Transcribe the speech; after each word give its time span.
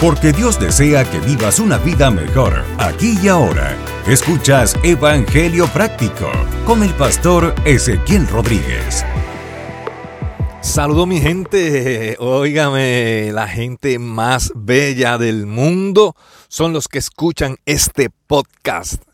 porque 0.00 0.32
Dios 0.32 0.60
desea 0.60 1.04
que 1.10 1.20
vivas 1.20 1.58
una 1.58 1.78
vida 1.78 2.10
mejor, 2.10 2.64
aquí 2.78 3.18
y 3.22 3.28
ahora. 3.28 3.76
Escuchas 4.06 4.76
Evangelio 4.82 5.66
Práctico 5.68 6.30
con 6.64 6.82
el 6.82 6.92
pastor 6.94 7.54
Ezequiel 7.64 8.28
Rodríguez. 8.28 9.04
Saludo 10.60 11.06
mi 11.06 11.20
gente, 11.20 12.16
óigame, 12.18 13.30
la 13.32 13.48
gente 13.48 13.98
más 13.98 14.52
bella 14.54 15.16
del 15.16 15.46
mundo 15.46 16.14
son 16.48 16.72
los 16.72 16.88
que 16.88 16.98
escuchan 16.98 17.56
este 17.64 18.10
podcast 18.26 19.05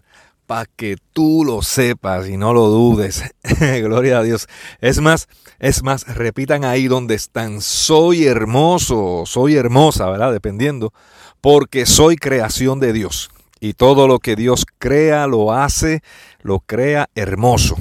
para 0.53 0.69
que 0.77 0.98
tú 1.14 1.45
lo 1.46 1.62
sepas 1.62 2.29
y 2.29 2.37
no 2.37 2.52
lo 2.52 2.66
dudes. 2.66 3.23
Gloria 3.59 4.19
a 4.19 4.23
Dios. 4.23 4.48
Es 4.82 5.01
más, 5.01 5.27
es 5.59 5.82
más, 5.82 6.07
repitan 6.07 6.66
ahí 6.66 6.89
donde 6.89 7.14
están. 7.14 7.62
Soy 7.62 8.27
hermoso, 8.27 9.23
soy 9.25 9.57
hermosa, 9.57 10.11
¿verdad? 10.11 10.30
Dependiendo. 10.30 10.92
Porque 11.41 11.87
soy 11.87 12.16
creación 12.16 12.80
de 12.80 12.92
Dios. 12.92 13.30
Y 13.61 13.73
todo 13.73 14.06
lo 14.06 14.19
que 14.19 14.37
Dios 14.37 14.66
crea, 14.78 15.27
lo 15.27 15.55
hace, 15.55 16.02
lo 16.42 16.61
crea 16.61 17.09
hermoso. 17.14 17.78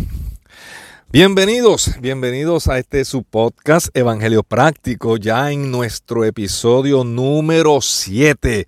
Bienvenidos, 1.12 2.00
bienvenidos 2.00 2.70
a 2.70 2.80
este 2.80 3.04
su 3.04 3.24
podcast 3.24 3.90
Evangelio 3.94 4.44
Práctico, 4.44 5.18
ya 5.18 5.52
en 5.52 5.72
nuestro 5.72 6.24
episodio 6.24 7.04
número 7.04 7.82
7. 7.82 8.66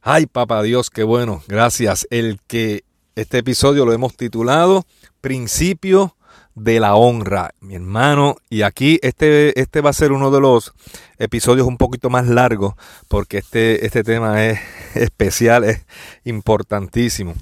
Ay, 0.00 0.26
papá 0.26 0.62
Dios, 0.62 0.90
qué 0.90 1.02
bueno, 1.02 1.42
gracias. 1.48 2.06
El 2.10 2.38
que 2.46 2.85
este 3.16 3.38
episodio 3.38 3.86
lo 3.86 3.94
hemos 3.94 4.14
titulado 4.14 4.84
Principio 5.22 6.16
de 6.54 6.80
la 6.80 6.94
honra, 6.94 7.54
mi 7.60 7.74
hermano. 7.74 8.36
Y 8.50 8.62
aquí 8.62 8.98
este, 9.02 9.58
este 9.58 9.80
va 9.80 9.90
a 9.90 9.94
ser 9.94 10.12
uno 10.12 10.30
de 10.30 10.40
los 10.40 10.74
episodios 11.18 11.66
un 11.66 11.78
poquito 11.78 12.10
más 12.10 12.26
largos 12.26 12.74
porque 13.08 13.38
este, 13.38 13.86
este 13.86 14.04
tema 14.04 14.44
es 14.44 14.60
especial, 14.94 15.64
es 15.64 15.84
importantísimo. 16.24 17.34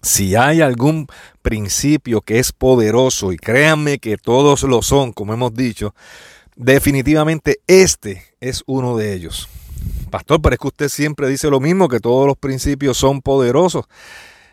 Si 0.00 0.36
hay 0.36 0.62
algún 0.62 1.08
principio 1.42 2.22
que 2.22 2.38
es 2.38 2.52
poderoso, 2.52 3.32
y 3.32 3.36
créanme 3.36 3.98
que 3.98 4.16
todos 4.16 4.62
lo 4.62 4.80
son, 4.80 5.12
como 5.12 5.34
hemos 5.34 5.52
dicho, 5.52 5.94
definitivamente 6.56 7.60
este 7.66 8.24
es 8.40 8.62
uno 8.66 8.96
de 8.96 9.12
ellos. 9.12 9.48
Pastor, 10.10 10.40
pero 10.40 10.54
es 10.54 10.60
que 10.60 10.68
usted 10.68 10.88
siempre 10.88 11.28
dice 11.28 11.50
lo 11.50 11.60
mismo, 11.60 11.88
que 11.88 12.00
todos 12.00 12.26
los 12.26 12.36
principios 12.36 12.96
son 12.96 13.20
poderosos. 13.20 13.84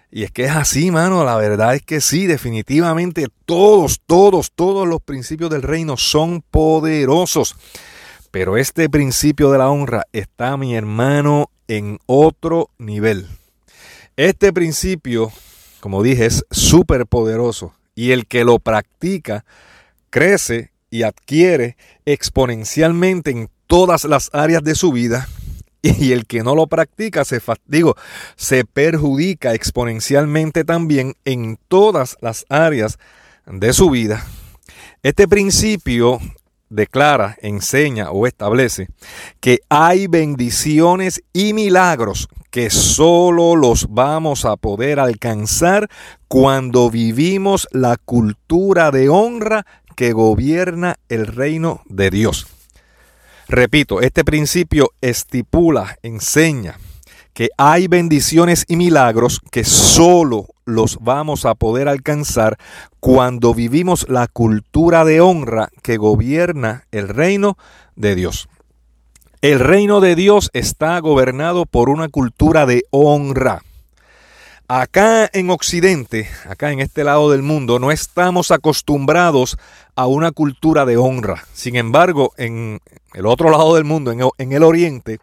Y 0.10 0.24
es 0.24 0.32
que 0.32 0.46
es 0.46 0.52
así, 0.52 0.90
mano. 0.92 1.24
La 1.24 1.36
verdad 1.36 1.76
es 1.76 1.82
que 1.82 2.02
sí, 2.02 2.28
definitivamente 2.28 3.28
todos, 3.46 4.02
todos, 4.06 4.52
todos 4.52 4.88
los 4.88 5.02
principios 5.02 5.50
del 5.50 5.64
reino 5.64 5.98
son 5.98 6.42
poderosos. 6.42 7.56
Pero 8.32 8.58
este 8.58 8.90
principio 8.90 9.52
de 9.52 9.58
la 9.58 9.70
honra 9.70 10.04
está, 10.14 10.56
mi 10.58 10.76
hermano, 10.76 11.50
en 11.68 12.00
otro 12.06 12.70
nivel. 12.78 13.28
Este 14.16 14.54
principio, 14.54 15.32
como 15.80 16.04
dije, 16.04 16.26
es 16.26 16.46
súper 16.52 17.06
poderoso. 17.06 17.74
Y 17.96 18.12
el 18.12 18.28
que 18.28 18.44
lo 18.44 18.60
practica 18.60 19.44
crece 20.10 20.72
y 20.90 21.04
adquiere 21.04 21.76
exponencialmente 22.06 23.32
en 23.32 23.50
todas 23.66 24.06
las 24.06 24.30
áreas 24.34 24.64
de 24.64 24.76
su 24.76 24.92
vida 24.92 25.28
y 26.00 26.12
el 26.12 26.26
que 26.26 26.44
no 26.44 26.56
lo 26.56 26.68
practica 26.68 27.26
se, 27.26 27.42
digo, 27.66 27.96
se 28.36 28.66
perjudica 28.66 29.54
exponencialmente 29.54 30.64
también 30.64 31.16
en 31.26 31.58
todas 31.68 32.18
las 32.22 32.46
áreas 32.50 32.98
de 33.46 33.74
su 33.74 33.90
vida. 33.90 34.26
Este 35.04 35.28
principio 35.28 36.20
declara, 36.70 37.38
enseña 37.42 38.12
o 38.12 38.28
establece 38.28 38.88
que 39.40 39.60
hay 39.70 40.08
bendiciones 40.08 41.24
y 41.32 41.54
milagros 41.54 42.28
que 42.52 42.70
solo 42.70 43.56
los 43.56 43.88
vamos 43.90 44.46
a 44.46 44.58
poder 44.58 45.00
alcanzar 45.00 45.88
cuando 46.28 46.90
vivimos 46.90 47.67
la 47.72 47.98
cultura 47.98 48.92
de 48.92 49.10
honra 49.10 49.66
que 49.95 50.11
gobierna 50.11 50.98
el 51.10 51.28
reino 51.28 51.82
de 51.86 52.10
Dios. 52.10 52.57
Repito, 53.50 54.02
este 54.02 54.26
principio 54.26 54.92
estipula, 55.00 55.98
enseña 56.04 56.78
que 57.34 57.50
hay 57.58 57.88
bendiciones 57.88 58.66
y 58.68 58.76
milagros 58.76 59.40
que 59.52 59.64
solo 59.64 60.48
los 60.66 60.98
vamos 61.00 61.46
a 61.46 61.56
poder 61.56 61.88
alcanzar 61.88 62.58
cuando 63.00 63.54
vivimos 63.54 64.10
la 64.10 64.28
cultura 64.28 65.06
de 65.06 65.22
honra 65.22 65.70
que 65.82 65.98
gobierna 65.98 66.86
el 66.92 67.08
reino 67.08 67.58
de 67.96 68.16
Dios. 68.16 68.50
El 69.42 69.60
reino 69.60 70.02
de 70.02 70.16
Dios 70.16 70.50
está 70.54 71.00
gobernado 71.00 71.66
por 71.66 71.90
una 71.90 72.10
cultura 72.10 72.66
de 72.66 72.84
honra. 72.90 73.62
Acá 74.68 75.30
en 75.32 75.50
Occidente, 75.52 76.28
acá 76.50 76.74
en 76.74 76.82
este 76.82 77.06
lado 77.06 77.32
del 77.32 77.44
mundo, 77.44 77.80
no 77.80 77.92
estamos 77.92 78.52
acostumbrados 78.52 79.58
a 79.96 80.08
una 80.08 80.32
cultura 80.32 80.86
de 80.86 80.98
honra. 80.98 81.46
Sin 81.54 81.78
embargo, 81.78 82.34
en 82.36 82.82
el 83.17 83.26
otro 83.26 83.50
lado 83.50 83.73
del 83.73 83.83
mundo, 83.83 84.11
en 84.11 84.52
el, 84.52 84.64
Oriente, 84.64 85.17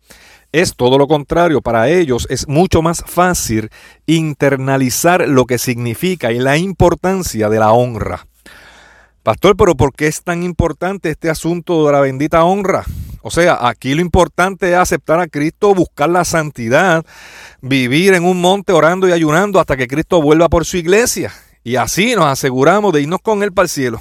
es 0.50 0.75
todo 0.75 0.99
lo 0.99 1.06
contrario. 1.06 1.62
Para 1.62 1.88
ellos 1.88 2.27
es 2.28 2.49
mucho 2.49 2.82
más 2.82 3.05
fácil 3.06 3.71
internalizar 4.06 5.28
lo 5.28 5.44
que 5.44 5.59
significa 5.59 6.32
y 6.32 6.41
la 6.41 6.56
importancia 6.56 7.49
de 7.49 7.59
la 7.60 7.71
honra. 7.71 8.27
Pastor, 9.22 9.56
pero 9.56 9.77
¿por 9.77 9.93
qué 9.93 10.09
es 10.09 10.22
tan 10.25 10.43
importante 10.43 11.09
este 11.09 11.31
asunto 11.31 11.87
de 11.87 11.93
la 11.93 12.00
bendita 12.00 12.43
honra? 12.43 12.84
O 13.22 13.31
sea, 13.31 13.69
aquí 13.69 13.94
lo 13.94 14.00
importante 14.00 14.71
es 14.72 14.76
aceptar 14.76 15.21
a 15.21 15.28
Cristo, 15.28 15.72
buscar 15.72 16.11
la 16.11 16.25
santidad, 16.25 17.06
vivir 17.62 18.15
en 18.15 18.25
un 18.25 18.41
monte 18.41 18.72
orando 18.72 19.09
y 19.09 19.12
ayunando 19.12 19.61
hasta 19.61 19.76
que 19.76 19.87
Cristo 19.87 20.21
vuelva 20.21 20.49
por 20.49 20.65
su 20.65 20.78
iglesia. 20.78 21.32
Y 21.62 21.76
así 21.76 22.16
nos 22.16 22.26
aseguramos 22.26 22.93
de 22.93 23.03
irnos 23.03 23.21
con 23.22 23.44
Él 23.44 23.53
para 23.53 23.65
el 23.65 23.71
cielo. 23.71 24.00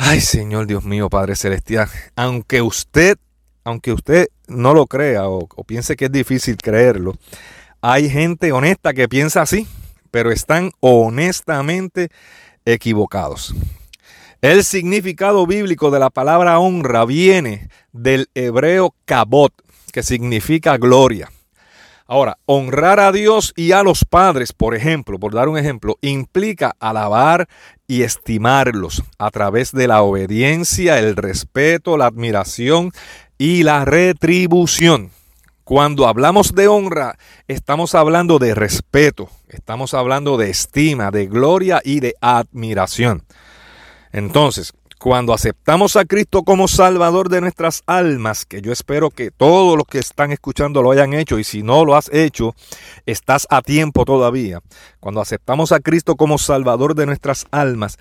Ay, 0.00 0.20
Señor 0.20 0.68
Dios 0.68 0.84
mío, 0.84 1.10
Padre 1.10 1.34
Celestial, 1.34 1.88
aunque 2.14 2.62
usted, 2.62 3.18
aunque 3.64 3.92
usted 3.92 4.28
no 4.46 4.72
lo 4.72 4.86
crea 4.86 5.28
o, 5.28 5.48
o 5.52 5.64
piense 5.64 5.96
que 5.96 6.04
es 6.04 6.12
difícil 6.12 6.56
creerlo, 6.56 7.14
hay 7.80 8.08
gente 8.08 8.52
honesta 8.52 8.94
que 8.94 9.08
piensa 9.08 9.42
así, 9.42 9.66
pero 10.12 10.30
están 10.30 10.70
honestamente 10.78 12.10
equivocados. 12.64 13.56
El 14.40 14.62
significado 14.62 15.44
bíblico 15.48 15.90
de 15.90 15.98
la 15.98 16.10
palabra 16.10 16.60
honra 16.60 17.04
viene 17.04 17.68
del 17.92 18.28
hebreo 18.34 18.94
kabot, 19.04 19.52
que 19.92 20.04
significa 20.04 20.76
gloria. 20.76 21.28
Ahora, 22.10 22.38
honrar 22.46 23.00
a 23.00 23.12
Dios 23.12 23.52
y 23.54 23.72
a 23.72 23.82
los 23.82 24.06
padres, 24.06 24.54
por 24.54 24.74
ejemplo, 24.74 25.18
por 25.18 25.34
dar 25.34 25.46
un 25.50 25.58
ejemplo, 25.58 25.98
implica 26.00 26.74
alabar 26.80 27.48
y 27.86 28.00
estimarlos 28.00 29.02
a 29.18 29.30
través 29.30 29.72
de 29.72 29.88
la 29.88 30.00
obediencia, 30.00 30.98
el 30.98 31.16
respeto, 31.16 31.98
la 31.98 32.06
admiración 32.06 32.92
y 33.36 33.62
la 33.62 33.84
retribución. 33.84 35.10
Cuando 35.64 36.08
hablamos 36.08 36.54
de 36.54 36.66
honra, 36.66 37.18
estamos 37.46 37.94
hablando 37.94 38.38
de 38.38 38.54
respeto, 38.54 39.28
estamos 39.50 39.92
hablando 39.92 40.38
de 40.38 40.48
estima, 40.48 41.10
de 41.10 41.26
gloria 41.26 41.82
y 41.84 42.00
de 42.00 42.14
admiración. 42.22 43.22
Entonces, 44.12 44.72
cuando 44.98 45.32
aceptamos 45.32 45.96
a 45.96 46.04
Cristo 46.04 46.42
como 46.42 46.68
Salvador 46.68 47.28
de 47.28 47.40
nuestras 47.40 47.82
almas, 47.86 48.44
que 48.44 48.60
yo 48.60 48.72
espero 48.72 49.10
que 49.10 49.30
todos 49.30 49.76
los 49.76 49.86
que 49.86 49.98
están 49.98 50.32
escuchando 50.32 50.82
lo 50.82 50.90
hayan 50.90 51.14
hecho, 51.14 51.38
y 51.38 51.44
si 51.44 51.62
no 51.62 51.84
lo 51.84 51.96
has 51.96 52.12
hecho, 52.12 52.54
estás 53.06 53.46
a 53.50 53.62
tiempo 53.62 54.04
todavía. 54.04 54.60
Cuando 55.00 55.20
aceptamos 55.20 55.72
a 55.72 55.80
Cristo 55.80 56.16
como 56.16 56.36
Salvador 56.38 56.94
de 56.94 57.06
nuestras 57.06 57.46
almas, 57.50 57.98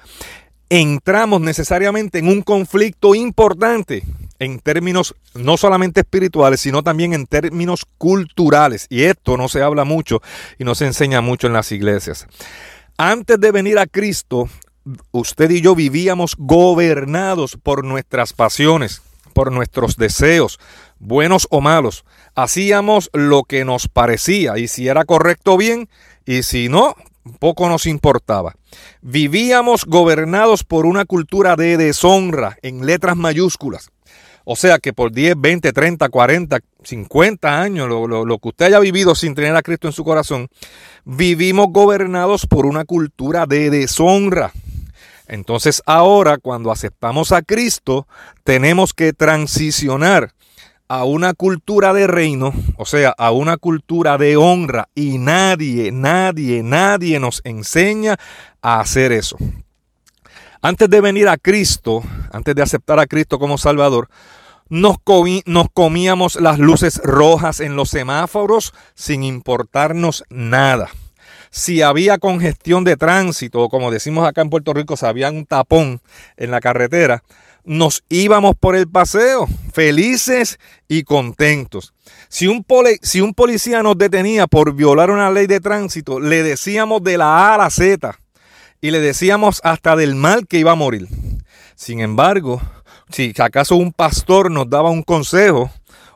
entramos 0.69 1.41
necesariamente 1.41 2.19
en 2.19 2.27
un 2.27 2.41
conflicto 2.41 3.15
importante 3.15 4.03
en 4.39 4.59
términos 4.59 5.15
no 5.33 5.57
solamente 5.57 6.01
espirituales, 6.01 6.59
sino 6.59 6.83
también 6.83 7.13
en 7.13 7.25
términos 7.25 7.85
culturales. 7.97 8.87
Y 8.89 9.03
esto 9.03 9.37
no 9.37 9.47
se 9.47 9.61
habla 9.61 9.83
mucho 9.83 10.21
y 10.57 10.63
no 10.63 10.75
se 10.75 10.85
enseña 10.85 11.21
mucho 11.21 11.47
en 11.47 11.53
las 11.53 11.71
iglesias. 11.71 12.27
Antes 12.97 13.39
de 13.39 13.51
venir 13.51 13.77
a 13.79 13.85
Cristo, 13.85 14.49
usted 15.11 15.49
y 15.51 15.61
yo 15.61 15.75
vivíamos 15.75 16.35
gobernados 16.37 17.57
por 17.61 17.83
nuestras 17.83 18.33
pasiones, 18.33 19.01
por 19.33 19.51
nuestros 19.51 19.97
deseos, 19.97 20.59
buenos 20.99 21.47
o 21.49 21.61
malos. 21.61 22.05
Hacíamos 22.35 23.09
lo 23.13 23.43
que 23.43 23.65
nos 23.65 23.87
parecía 23.87 24.57
y 24.57 24.67
si 24.67 24.87
era 24.87 25.05
correcto 25.05 25.57
bien 25.57 25.89
y 26.25 26.43
si 26.43 26.69
no, 26.69 26.95
poco 27.39 27.69
nos 27.69 27.85
importaba. 27.85 28.55
Vivíamos 29.01 29.85
gobernados 29.85 30.63
por 30.63 30.85
una 30.85 31.05
cultura 31.05 31.55
de 31.55 31.77
deshonra 31.77 32.57
en 32.61 32.85
letras 32.85 33.15
mayúsculas. 33.15 33.91
O 34.49 34.55
sea 34.55 34.79
que 34.79 34.93
por 34.93 35.11
10, 35.11 35.35
20, 35.37 35.73
30, 35.73 36.07
40, 36.07 36.59
50 36.81 37.61
años, 37.61 37.89
lo, 37.89 38.07
lo, 38.07 38.39
que 38.39 38.47
usted 38.47 38.67
haya 38.67 38.79
vivido 38.79 39.13
sin 39.13 39.35
tener 39.35 39.53
a 39.53 39.61
Cristo 39.61 39.87
en 39.87 39.93
su 39.93 40.05
corazón, 40.05 40.47
vivimos 41.03 41.67
gobernados 41.71 42.45
por 42.45 42.65
una 42.65 42.85
cultura 42.85 43.45
de 43.45 43.69
deshonra. 43.69 44.53
Entonces 45.27 45.81
ahora 45.85 46.37
cuando 46.37 46.71
aceptamos 46.71 47.31
a 47.31 47.41
Cristo 47.41 48.07
tenemos 48.43 48.93
que 48.93 49.13
transicionar 49.13 50.33
a 50.87 51.03
una 51.03 51.33
cultura 51.33 51.93
de 51.93 52.07
reino, 52.07 52.53
o 52.77 52.85
sea, 52.85 53.13
a 53.17 53.31
una 53.31 53.57
cultura 53.57 54.17
de 54.17 54.37
honra 54.37 54.87
y 54.95 55.17
nadie, 55.17 55.91
nadie, 55.91 56.63
nadie 56.63 57.19
nos 57.19 57.41
enseña 57.43 58.15
a 58.61 58.79
hacer 58.79 59.11
eso. 59.11 59.37
Antes 60.61 60.89
de 60.89 61.01
venir 61.01 61.27
a 61.27 61.37
Cristo, 61.37 62.03
antes 62.31 62.55
de 62.55 62.61
aceptar 62.61 62.99
a 62.99 63.05
Cristo 63.05 63.37
como 63.37 63.57
Salvador, 63.57 64.09
nos, 64.69 64.97
comíamos 65.73 66.35
las 66.35 66.59
luces 66.59 66.99
rojas 67.03 67.59
en 67.59 67.75
los 67.75 67.89
semáforos 67.89 68.73
sin 68.95 69.23
importarnos 69.23 70.23
nada. 70.29 70.89
Si 71.57 71.81
había 71.81 72.19
congestión 72.19 72.83
de 72.83 72.97
tránsito, 72.97 73.63
o 73.63 73.67
como 73.67 73.89
decimos 73.89 74.27
acá 74.27 74.41
en 74.41 74.51
Puerto 74.51 74.75
Rico, 74.75 74.95
si 74.95 75.07
había 75.07 75.31
un 75.31 75.43
tapón 75.43 76.01
en 76.37 76.51
la 76.51 76.59
carretera, 76.59 77.23
nos 77.63 78.03
íbamos 78.09 78.55
por 78.55 78.75
el 78.75 78.87
paseo, 78.87 79.47
felices 79.73 80.59
y 80.87 81.01
contentos. 81.01 81.95
Si 82.29 82.45
un, 82.45 82.63
si 83.01 83.21
un 83.21 83.33
policía 83.33 83.81
nos 83.81 83.97
detenía 83.97 84.45
por 84.45 84.75
violar 84.75 85.09
una 85.09 85.31
ley 85.31 85.47
de 85.47 85.59
tránsito, 85.59 86.19
le 86.19 86.43
decíamos 86.43 87.01
de 87.01 87.17
la 87.17 87.25
A 87.25 87.55
a 87.55 87.57
la 87.57 87.71
Z 87.71 88.19
y 88.79 88.91
le 88.91 88.99
decíamos 88.99 89.59
hasta 89.63 89.95
del 89.95 90.13
mal 90.13 90.45
que 90.45 90.59
iba 90.59 90.73
a 90.73 90.75
morir. 90.75 91.07
Sin 91.73 92.01
embargo, 92.01 92.61
si 93.09 93.33
acaso 93.35 93.77
un 93.77 93.93
pastor 93.93 94.51
nos 94.51 94.69
daba 94.69 94.91
un 94.91 95.01
consejo 95.01 95.71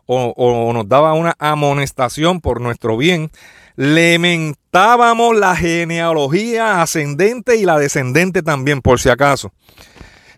o, 0.05 0.71
nos 0.71 0.87
daba 0.87 1.13
una 1.13 1.33
amonestación 1.39 2.41
por 2.41 2.61
nuestro 2.61 2.95
bien, 2.95 3.31
lamentábamos 3.75 5.35
la 5.37 5.55
genealogía 5.55 6.81
ascendente 6.81 7.57
y 7.57 7.65
la 7.65 7.77
descendente 7.77 8.43
también, 8.43 8.81
por 8.81 8.99
si 8.99 9.09
acaso. 9.09 9.51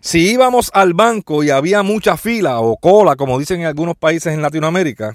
Si 0.00 0.30
íbamos 0.30 0.70
al 0.74 0.92
banco 0.92 1.42
y 1.42 1.50
había 1.50 1.82
mucha 1.82 2.16
fila 2.16 2.60
o 2.60 2.76
cola, 2.76 3.16
como 3.16 3.38
dicen 3.38 3.60
en 3.60 3.66
algunos 3.66 3.96
países 3.96 4.34
en 4.34 4.42
Latinoamérica, 4.42 5.14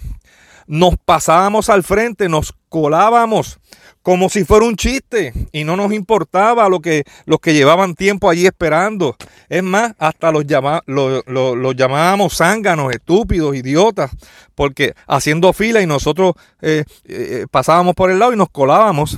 nos 0.66 0.96
pasábamos 0.98 1.70
al 1.70 1.84
frente, 1.84 2.30
nos 2.30 2.54
colábamos 2.70 3.60
como 4.02 4.30
si 4.30 4.46
fuera 4.46 4.66
un 4.66 4.76
chiste 4.76 5.34
y 5.52 5.64
no 5.64 5.76
nos 5.76 5.94
importaba 5.94 6.70
lo 6.70 6.80
que 6.80 7.04
los 7.26 7.40
que 7.40 7.54
llevaban 7.54 7.96
tiempo 7.96 8.30
allí 8.30 8.46
esperando. 8.46 9.16
Es 9.50 9.64
más, 9.64 9.94
hasta 10.00 10.32
los, 10.32 10.46
llamábamos 10.46 12.38
zánganos, 12.38 12.94
estúpidos, 12.94 13.56
idiotas, 13.56 14.12
porque 14.56 14.94
haciendo 15.08 15.54
fila 15.54 15.82
y 15.82 15.88
nosotros 15.88 16.34
eh, 16.62 16.84
eh, 17.06 17.46
pasábamos 17.52 17.96
por 17.96 18.12
el 18.12 18.20
lado 18.20 18.34
y 18.34 18.38
nos 18.38 18.50
colábamos. 18.50 19.18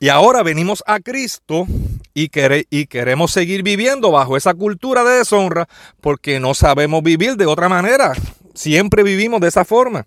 Y 0.00 0.10
ahora 0.10 0.44
venimos 0.44 0.84
a 0.86 1.00
Cristo 1.00 1.66
y, 2.14 2.28
queremos 2.28 3.32
seguir 3.32 3.64
viviendo 3.64 4.12
bajo 4.12 4.36
esa 4.36 4.54
cultura 4.54 5.02
de 5.02 5.18
deshonra 5.18 5.68
porque 6.00 6.38
no 6.38 6.54
sabemos 6.54 7.02
vivir 7.02 7.36
de 7.36 7.46
otra 7.46 7.68
manera. 7.68 8.12
Siempre 8.54 9.02
vivimos 9.02 9.40
de 9.40 9.48
esa 9.48 9.64
forma. 9.64 10.06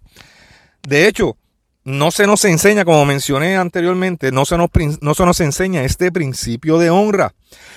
De 0.87 1.07
hecho, 1.07 1.35
no 1.83 2.11
se 2.11 2.27
nos 2.27 2.45
enseña, 2.45 2.85
como 2.85 3.05
mencioné 3.05 3.57
anteriormente, 3.57 4.31
no 4.31 4.45
se, 4.45 4.57
nos, 4.57 4.69
no 5.01 5.15
se 5.15 5.25
nos 5.25 5.39
enseña 5.39 5.83
este 5.83 6.11
principio 6.11 6.77
de 6.77 6.89
honra. 6.89 7.33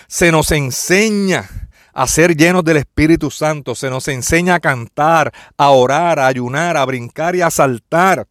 Se 0.09 0.31
nos 0.31 0.53
enseña 0.53 1.49
a 1.95 2.07
ser 2.07 2.37
llenos 2.37 2.65
del 2.65 2.79
Espíritu 2.79 3.31
Santo. 3.31 3.75
Se 3.75 3.89
nos 3.89 4.09
enseña 4.09 4.57
a 4.57 4.61
cantar, 4.61 5.33
a 5.57 5.71
orar, 5.71 6.19
a 6.19 6.27
ayunar, 6.27 6.77
a 6.77 6.85
brincar 6.85 7.37
y 7.37 7.41
a 7.41 7.51
saltar. 7.51 8.27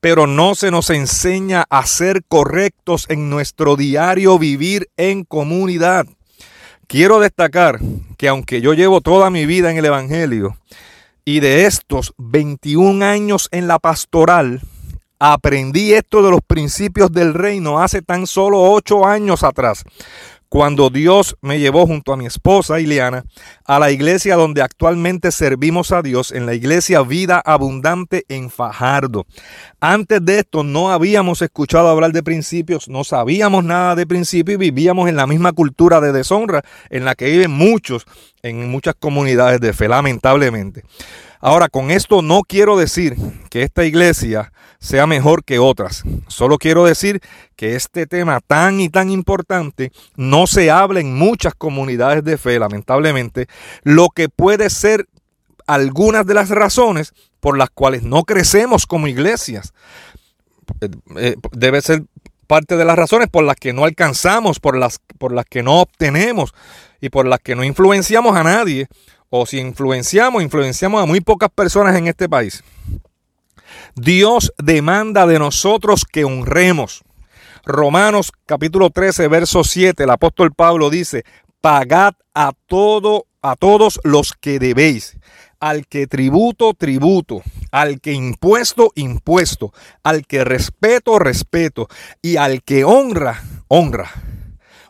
Pero 0.00 0.26
no 0.26 0.54
se 0.54 0.70
nos 0.70 0.88
enseña 0.90 1.64
a 1.68 1.84
ser 1.84 2.22
correctos 2.26 3.06
en 3.08 3.28
nuestro 3.28 3.76
diario 3.76 4.38
vivir 4.38 4.88
en 4.96 5.24
comunidad. 5.24 6.06
Quiero 6.86 7.20
destacar 7.20 7.80
que 8.16 8.28
aunque 8.28 8.62
yo 8.62 8.72
llevo 8.72 9.02
toda 9.02 9.28
mi 9.28 9.44
vida 9.44 9.70
en 9.70 9.76
el 9.76 9.84
Evangelio 9.84 10.56
y 11.24 11.40
de 11.40 11.66
estos 11.66 12.14
21 12.16 13.04
años 13.04 13.48
en 13.52 13.68
la 13.68 13.78
pastoral, 13.78 14.62
Aprendí 15.20 15.94
esto 15.94 16.22
de 16.22 16.30
los 16.30 16.40
principios 16.46 17.10
del 17.10 17.34
reino 17.34 17.80
hace 17.80 18.02
tan 18.02 18.28
solo 18.28 18.62
ocho 18.62 19.04
años 19.04 19.42
atrás, 19.42 19.82
cuando 20.48 20.90
Dios 20.90 21.36
me 21.42 21.58
llevó 21.58 21.88
junto 21.88 22.12
a 22.12 22.16
mi 22.16 22.24
esposa 22.24 22.78
Ileana 22.78 23.24
a 23.64 23.80
la 23.80 23.90
iglesia 23.90 24.36
donde 24.36 24.62
actualmente 24.62 25.32
servimos 25.32 25.90
a 25.90 26.02
Dios, 26.02 26.30
en 26.30 26.46
la 26.46 26.54
iglesia 26.54 27.02
Vida 27.02 27.42
Abundante 27.44 28.26
en 28.28 28.48
Fajardo. 28.48 29.26
Antes 29.80 30.24
de 30.24 30.38
esto 30.38 30.62
no 30.62 30.90
habíamos 30.92 31.42
escuchado 31.42 31.88
hablar 31.88 32.12
de 32.12 32.22
principios, 32.22 32.88
no 32.88 33.02
sabíamos 33.02 33.64
nada 33.64 33.96
de 33.96 34.06
principios 34.06 34.54
y 34.54 34.70
vivíamos 34.70 35.08
en 35.08 35.16
la 35.16 35.26
misma 35.26 35.52
cultura 35.52 36.00
de 36.00 36.12
deshonra 36.12 36.62
en 36.90 37.04
la 37.04 37.16
que 37.16 37.28
viven 37.28 37.50
muchos 37.50 38.06
en 38.42 38.70
muchas 38.70 38.94
comunidades 38.94 39.60
de 39.60 39.72
fe, 39.72 39.88
lamentablemente. 39.88 40.84
Ahora, 41.40 41.68
con 41.68 41.90
esto 41.90 42.22
no 42.22 42.42
quiero 42.42 42.76
decir 42.76 43.16
que 43.50 43.62
esta 43.62 43.84
iglesia 43.84 44.52
sea 44.80 45.06
mejor 45.06 45.44
que 45.44 45.58
otras. 45.58 46.02
Solo 46.28 46.58
quiero 46.58 46.84
decir 46.84 47.20
que 47.56 47.76
este 47.76 48.06
tema 48.06 48.40
tan 48.40 48.80
y 48.80 48.88
tan 48.88 49.10
importante 49.10 49.92
no 50.16 50.46
se 50.46 50.70
habla 50.70 51.00
en 51.00 51.14
muchas 51.14 51.54
comunidades 51.54 52.24
de 52.24 52.38
fe, 52.38 52.58
lamentablemente, 52.58 53.46
lo 53.82 54.08
que 54.08 54.28
puede 54.28 54.70
ser 54.70 55.06
algunas 55.66 56.26
de 56.26 56.34
las 56.34 56.48
razones 56.48 57.12
por 57.40 57.56
las 57.56 57.70
cuales 57.70 58.02
no 58.02 58.24
crecemos 58.24 58.86
como 58.86 59.06
iglesias. 59.06 59.72
Eh, 60.80 60.88
eh, 61.16 61.36
debe 61.52 61.80
ser 61.82 62.04
parte 62.46 62.76
de 62.76 62.84
las 62.84 62.96
razones 62.96 63.28
por 63.28 63.44
las 63.44 63.56
que 63.56 63.72
no 63.72 63.84
alcanzamos, 63.84 64.58
por 64.58 64.76
las, 64.76 65.00
por 65.18 65.32
las 65.32 65.44
que 65.44 65.62
no 65.62 65.80
obtenemos 65.80 66.54
y 67.00 67.10
por 67.10 67.26
las 67.26 67.40
que 67.40 67.54
no 67.54 67.62
influenciamos 67.62 68.36
a 68.36 68.42
nadie. 68.42 68.88
O 69.30 69.44
si 69.44 69.58
influenciamos, 69.58 70.42
influenciamos 70.42 71.02
a 71.02 71.06
muy 71.06 71.20
pocas 71.20 71.50
personas 71.50 71.96
en 71.96 72.06
este 72.06 72.28
país. 72.28 72.64
Dios 73.94 74.52
demanda 74.58 75.26
de 75.26 75.38
nosotros 75.38 76.04
que 76.04 76.24
honremos. 76.24 77.02
Romanos 77.64 78.32
capítulo 78.46 78.88
13, 78.88 79.28
verso 79.28 79.64
7, 79.64 80.04
el 80.04 80.10
apóstol 80.10 80.52
Pablo 80.54 80.88
dice, 80.88 81.24
pagad 81.60 82.14
a 82.34 82.52
todo 82.66 83.26
a 83.40 83.54
todos 83.54 84.00
los 84.02 84.32
que 84.32 84.58
debéis, 84.58 85.16
al 85.60 85.86
que 85.86 86.06
tributo, 86.06 86.74
tributo, 86.74 87.42
al 87.70 88.00
que 88.00 88.12
impuesto, 88.12 88.90
impuesto, 88.96 89.72
al 90.02 90.26
que 90.26 90.44
respeto, 90.44 91.18
respeto, 91.18 91.88
y 92.20 92.36
al 92.36 92.62
que 92.62 92.84
honra, 92.84 93.42
honra 93.68 94.10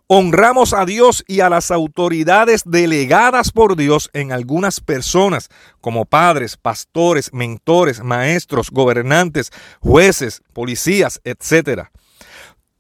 honramos 0.09 0.73
a 0.73 0.87
Dios 0.87 1.23
y 1.29 1.41
a 1.41 1.51
las 1.51 1.71
autoridades 1.71 2.63
delegadas 2.65 3.53
por 3.53 3.77
Dios 3.77 4.11
en 4.15 4.33
algunas 4.33 4.81
personas, 4.81 5.51
como 5.81 6.07
padres, 6.07 6.57
pastores, 6.57 7.33
mentores, 7.35 8.03
maestros, 8.03 8.71
gobernantes, 8.71 9.53
jueces, 9.81 10.43
policías, 10.55 11.21
etc. 11.25 11.89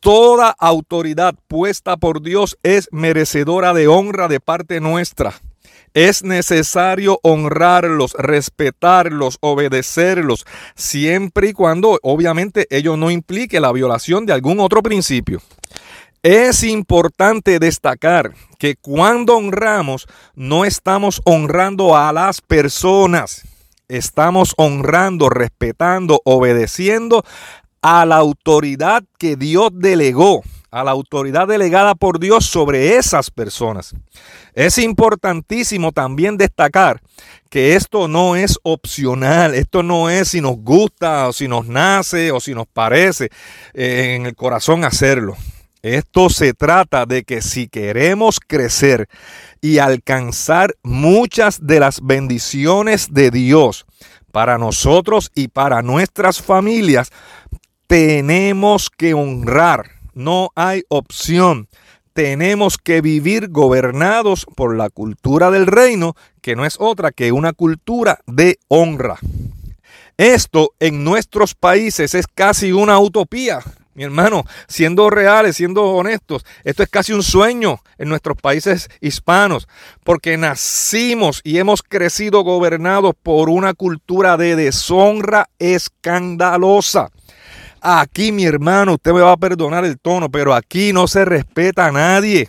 Toda 0.00 0.54
autoridad 0.58 1.34
puesta 1.48 1.98
por 1.98 2.22
Dios 2.22 2.58
es 2.62 2.88
merecedora 2.92 3.74
de 3.74 3.88
honra 3.88 4.26
de 4.28 4.40
parte 4.40 4.80
nuestra. 4.80 5.34
Es 5.92 6.22
necesario 6.22 7.18
honrarlos, 7.22 8.14
respetarlos, 8.14 9.36
obedecerlos, 9.40 10.46
siempre 10.76 11.48
y 11.48 11.52
cuando 11.52 11.98
obviamente 12.02 12.66
ello 12.70 12.96
no 12.96 13.10
implique 13.10 13.60
la 13.60 13.72
violación 13.72 14.24
de 14.24 14.32
algún 14.32 14.60
otro 14.60 14.82
principio. 14.82 15.42
Es 16.22 16.64
importante 16.64 17.60
destacar 17.60 18.34
que 18.58 18.74
cuando 18.74 19.36
honramos 19.36 20.08
no 20.34 20.64
estamos 20.64 21.20
honrando 21.24 21.96
a 21.96 22.12
las 22.12 22.40
personas, 22.40 23.42
estamos 23.86 24.52
honrando, 24.56 25.30
respetando, 25.30 26.20
obedeciendo 26.24 27.24
a 27.82 28.04
la 28.04 28.16
autoridad 28.16 29.04
que 29.16 29.36
Dios 29.36 29.70
delegó, 29.72 30.42
a 30.72 30.82
la 30.82 30.90
autoridad 30.90 31.46
delegada 31.46 31.94
por 31.94 32.18
Dios 32.18 32.46
sobre 32.46 32.96
esas 32.96 33.30
personas. 33.30 33.94
Es 34.54 34.76
importantísimo 34.78 35.92
también 35.92 36.36
destacar 36.36 37.00
que 37.48 37.76
esto 37.76 38.08
no 38.08 38.34
es 38.34 38.58
opcional, 38.64 39.54
esto 39.54 39.84
no 39.84 40.10
es 40.10 40.28
si 40.28 40.40
nos 40.40 40.56
gusta 40.56 41.28
o 41.28 41.32
si 41.32 41.46
nos 41.46 41.68
nace 41.68 42.32
o 42.32 42.40
si 42.40 42.54
nos 42.54 42.66
parece 42.66 43.30
eh, 43.72 44.16
en 44.16 44.26
el 44.26 44.34
corazón 44.34 44.84
hacerlo. 44.84 45.36
Esto 45.82 46.28
se 46.28 46.54
trata 46.54 47.06
de 47.06 47.22
que 47.22 47.40
si 47.40 47.68
queremos 47.68 48.40
crecer 48.40 49.08
y 49.60 49.78
alcanzar 49.78 50.74
muchas 50.82 51.64
de 51.64 51.78
las 51.78 52.00
bendiciones 52.00 53.12
de 53.12 53.30
Dios 53.30 53.86
para 54.32 54.58
nosotros 54.58 55.30
y 55.36 55.48
para 55.48 55.82
nuestras 55.82 56.42
familias, 56.42 57.10
tenemos 57.86 58.90
que 58.90 59.14
honrar. 59.14 59.90
No 60.14 60.50
hay 60.56 60.82
opción. 60.88 61.68
Tenemos 62.12 62.76
que 62.76 63.00
vivir 63.00 63.48
gobernados 63.48 64.46
por 64.56 64.76
la 64.76 64.90
cultura 64.90 65.52
del 65.52 65.68
reino, 65.68 66.16
que 66.42 66.56
no 66.56 66.66
es 66.66 66.74
otra 66.80 67.12
que 67.12 67.30
una 67.30 67.52
cultura 67.52 68.18
de 68.26 68.58
honra. 68.66 69.18
Esto 70.16 70.72
en 70.80 71.04
nuestros 71.04 71.54
países 71.54 72.16
es 72.16 72.26
casi 72.26 72.72
una 72.72 72.98
utopía 72.98 73.60
Mi 73.98 74.04
hermano, 74.04 74.44
siendo 74.68 75.10
reales, 75.10 75.56
siendo 75.56 75.82
honestos, 75.86 76.46
esto 76.62 76.84
es 76.84 76.88
casi 76.88 77.12
un 77.12 77.24
sueño 77.24 77.80
en 77.98 78.08
nuestros 78.08 78.36
países 78.40 78.88
hispanos, 79.00 79.66
porque 80.04 80.36
nacimos 80.36 81.40
y 81.42 81.58
hemos 81.58 81.82
crecido 81.82 82.44
gobernados 82.44 83.14
por 83.20 83.50
una 83.50 83.74
cultura 83.74 84.36
de 84.36 84.54
deshonra 84.54 85.50
escandalosa. 85.58 87.10
Aquí, 87.80 88.30
mi 88.30 88.44
hermano, 88.44 88.94
usted 88.94 89.10
me 89.10 89.20
va 89.20 89.32
a 89.32 89.36
perdonar 89.36 89.84
el 89.84 89.98
tono, 89.98 90.28
pero 90.28 90.54
aquí 90.54 90.92
no 90.92 91.08
se 91.08 91.24
respeta 91.24 91.86
a 91.86 91.90
nadie 91.90 92.48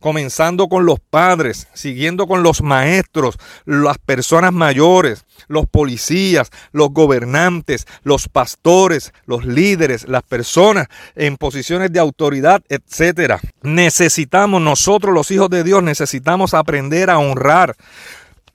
comenzando 0.00 0.68
con 0.68 0.86
los 0.86 0.98
padres, 0.98 1.68
siguiendo 1.74 2.26
con 2.26 2.42
los 2.42 2.62
maestros, 2.62 3.36
las 3.64 3.98
personas 3.98 4.52
mayores, 4.52 5.24
los 5.46 5.66
policías, 5.66 6.50
los 6.72 6.90
gobernantes, 6.90 7.86
los 8.02 8.28
pastores, 8.28 9.12
los 9.26 9.44
líderes, 9.44 10.08
las 10.08 10.22
personas 10.22 10.88
en 11.14 11.36
posiciones 11.36 11.92
de 11.92 12.00
autoridad, 12.00 12.62
etcétera. 12.68 13.40
Necesitamos 13.62 14.60
nosotros 14.60 15.14
los 15.14 15.30
hijos 15.30 15.50
de 15.50 15.62
Dios 15.62 15.82
necesitamos 15.82 16.54
aprender 16.54 17.10
a 17.10 17.18
honrar. 17.18 17.76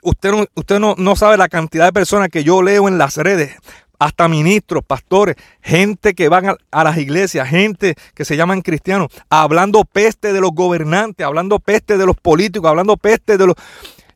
Usted, 0.02 0.34
usted 0.54 0.80
no, 0.80 0.96
no 0.98 1.16
sabe 1.16 1.38
la 1.38 1.50
cantidad 1.50 1.86
de 1.86 1.94
personas 1.94 2.30
que 2.30 2.44
yo 2.44 2.62
leo 2.62 2.88
en 2.88 2.98
las 2.98 3.18
redes 3.18 3.56
hasta 4.00 4.28
ministros, 4.28 4.84
pastores, 4.86 5.36
gente 5.62 6.14
que 6.14 6.30
van 6.30 6.56
a, 6.72 6.84
las 6.84 6.98
iglesias, 6.98 7.48
gente 7.48 7.96
que 8.14 8.26
se 8.26 8.38
llaman 8.38 8.62
cristianos, 8.62 9.10
hablando 9.30 9.84
peste 9.86 10.34
de 10.34 10.42
los 10.42 10.52
gobernantes, 10.52 11.26
hablando 11.26 11.60
peste 11.60 11.98
de 11.98 12.06
los 12.06 12.16
políticos, 12.16 12.70
hablando 12.70 12.98
peste 12.98 13.38
de 13.38 13.48
los... 13.48 13.56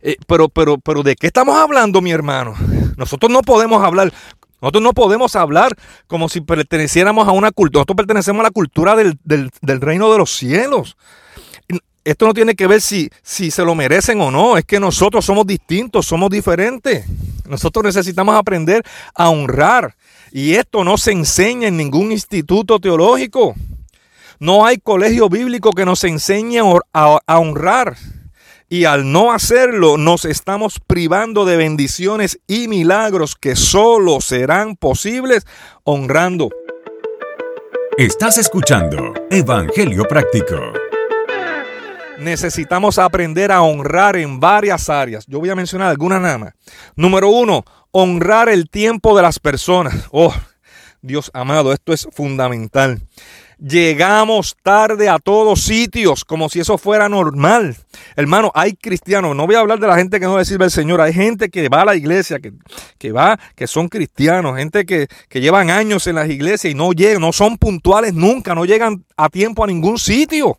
Eh, 0.01 0.15
pero, 0.27 0.47
pero, 0.49 0.77
pero, 0.77 1.03
¿de 1.03 1.15
qué 1.15 1.27
estamos 1.27 1.57
hablando, 1.57 2.01
mi 2.01 2.11
hermano? 2.11 2.53
Nosotros 2.95 3.31
no 3.31 3.41
podemos 3.41 3.83
hablar, 3.83 4.13
nosotros 4.61 4.83
no 4.83 4.93
podemos 4.93 5.35
hablar 5.35 5.75
como 6.07 6.29
si 6.29 6.41
perteneciéramos 6.41 7.27
a 7.27 7.31
una 7.31 7.51
cultura, 7.51 7.79
nosotros 7.79 7.97
pertenecemos 7.97 8.39
a 8.41 8.43
la 8.43 8.51
cultura 8.51 8.95
del, 8.95 9.17
del 9.23 9.81
reino 9.81 10.11
de 10.11 10.17
los 10.17 10.31
cielos 10.31 10.95
esto 12.03 12.25
no 12.25 12.33
tiene 12.33 12.55
que 12.55 12.67
ver 12.67 12.81
si, 12.81 13.09
si 13.21 13.51
se 13.51 13.63
lo 13.63 13.75
merecen 13.75 14.19
o 14.21 14.31
no, 14.31 14.57
es 14.57 14.65
que 14.65 14.79
nosotros 14.79 15.25
somos 15.25 15.45
distintos, 15.45 16.05
somos 16.05 16.29
diferentes. 16.29 17.05
Nosotros 17.49 17.83
necesitamos 17.83 18.35
aprender 18.35 18.83
a 19.15 19.29
honrar. 19.29 19.95
Y 20.31 20.53
esto 20.53 20.83
no 20.83 20.97
se 20.97 21.11
enseña 21.11 21.67
en 21.67 21.77
ningún 21.77 22.11
instituto 22.11 22.79
teológico. 22.79 23.55
No 24.39 24.65
hay 24.65 24.77
colegio 24.77 25.27
bíblico 25.27 25.71
que 25.71 25.85
nos 25.85 26.03
enseñe 26.03 26.59
a, 26.93 27.39
honrar. 27.39 27.97
Y 28.69 28.85
al 28.85 29.11
no 29.11 29.33
hacerlo, 29.33 29.97
nos 29.97 30.25
estamos 30.25 30.79
privando 30.85 31.43
de 31.43 31.57
bendiciones 31.57 32.39
y 32.47 32.67
milagros 32.67 33.35
que 33.35 33.55
solo 33.55 34.21
serán 34.21 34.75
posibles 34.75 35.47
honrando. 35.83 36.49
Estás 37.97 38.37
escuchando 38.37 39.13
Evangelio 39.31 40.05
Práctico 40.05 40.88
necesitamos 42.19 42.99
aprender 42.99 43.51
a 43.51 43.61
honrar 43.61 44.15
en 44.15 44.39
varias 44.39 44.89
áreas. 44.89 45.25
Yo 45.27 45.39
voy 45.39 45.49
a 45.49 45.55
mencionar 45.55 45.89
algunas 45.89 46.21
nada 46.21 46.37
más. 46.37 46.53
Número 46.95 47.29
uno, 47.29 47.63
honrar 47.91 48.49
el 48.49 48.69
tiempo 48.69 49.15
de 49.15 49.23
las 49.23 49.39
personas. 49.39 49.95
Oh, 50.11 50.33
Dios 51.01 51.31
amado, 51.33 51.71
esto 51.73 51.93
es 51.93 52.07
fundamental. 52.11 53.01
Llegamos 53.61 54.55
tarde 54.63 55.09
a 55.09 55.19
todos 55.19 55.61
sitios, 55.61 56.23
como 56.23 56.47
si 56.47 56.61
eso 56.61 56.77
fuera 56.77 57.09
normal. 57.09 57.75
Hermano, 58.15 58.51
hay 58.55 58.73
cristianos, 58.73 59.35
no 59.35 59.45
voy 59.45 59.55
a 59.55 59.59
hablar 59.59 59.79
de 59.79 59.87
la 59.87 59.97
gente 59.97 60.17
que 60.17 60.25
no 60.25 60.37
le 60.37 60.45
sirve 60.45 60.65
el 60.65 60.71
Señor, 60.71 61.01
hay 61.01 61.13
gente 61.13 61.49
que 61.49 61.67
va 61.67 61.81
a 61.81 61.85
la 61.85 61.95
iglesia, 61.97 62.39
que, 62.39 62.53
que 62.97 63.11
va, 63.11 63.37
que 63.55 63.67
son 63.67 63.89
cristianos, 63.89 64.57
gente 64.57 64.85
que, 64.85 65.07
que 65.27 65.41
llevan 65.41 65.71
años 65.71 66.07
en 66.07 66.15
las 66.15 66.29
iglesias 66.29 66.71
y 66.71 66.75
no 66.75 66.93
llegan, 66.93 67.19
no 67.19 67.33
son 67.33 67.57
puntuales 67.57 68.13
nunca, 68.13 68.55
no 68.55 68.63
llegan 68.63 69.03
a 69.17 69.27
tiempo 69.27 69.65
a 69.65 69.67
ningún 69.67 69.99
sitio. 69.99 70.57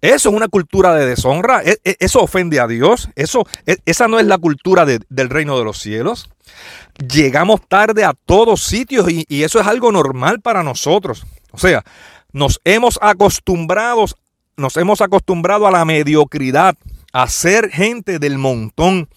Eso 0.00 0.30
es 0.30 0.34
una 0.34 0.48
cultura 0.48 0.94
de 0.94 1.06
deshonra. 1.06 1.62
E, 1.64 1.78
e, 1.84 1.96
eso 2.00 2.22
ofende 2.22 2.60
a 2.60 2.66
Dios. 2.66 3.08
Eso, 3.16 3.46
e, 3.66 3.78
esa 3.84 4.08
no 4.08 4.18
es 4.18 4.26
la 4.26 4.38
cultura 4.38 4.84
del 4.86 5.30
reino 5.30 5.58
de 5.58 5.64
los 5.64 5.78
cielos. 5.78 6.30
Llegamos 6.98 7.60
tarde 7.68 8.04
a 8.04 8.14
todos 8.14 8.62
sitios 8.62 9.10
y, 9.10 9.24
y 9.28 9.42
eso 9.42 9.60
es 9.60 9.66
algo 9.66 9.92
normal 9.92 10.40
para 10.40 10.62
nosotros. 10.62 11.24
O 11.52 11.58
sea, 11.58 11.84
nos 12.32 12.60
hemos 12.64 12.98
acostumbrado, 13.02 14.04
nos 14.56 14.76
hemos 14.76 15.00
acostumbrado 15.00 15.66
a 15.66 15.70
la 15.70 15.84
mediocridad, 15.84 16.74
a 17.12 17.28
ser 17.28 17.70
gente 17.70 18.18
del 18.18 18.38
montón 18.38 19.08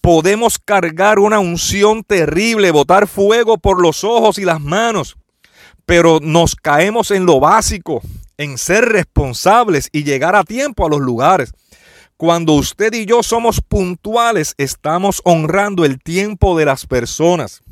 podemos 0.00 0.58
cargar 0.58 1.18
una 1.18 1.38
unción 1.38 2.04
terrible, 2.04 2.70
botar 2.70 3.06
fuego 3.06 3.58
por 3.58 3.82
los 3.82 4.04
ojos 4.04 4.38
y 4.38 4.44
las 4.44 4.60
manos, 4.60 5.16
pero 5.88 6.18
nos 6.20 6.54
caemos 6.54 7.10
en 7.12 7.24
lo 7.24 7.40
básico, 7.40 8.02
en 8.36 8.58
ser 8.58 8.84
responsables 8.84 9.88
y 9.90 10.04
llegar 10.04 10.36
a 10.36 10.44
tiempo 10.44 10.84
a 10.84 10.90
los 10.90 11.00
lugares. 11.00 11.54
Cuando 12.18 12.52
usted 12.52 12.92
y 12.92 13.06
yo 13.06 13.22
somos 13.22 13.62
puntuales, 13.62 14.52
estamos 14.58 15.22
honrando 15.24 15.86
el 15.86 15.98
tiempo 15.98 16.58
de 16.58 16.66
las 16.66 16.84
personas. 16.84 17.62